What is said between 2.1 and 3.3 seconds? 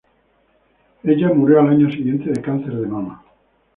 de cáncer de mama.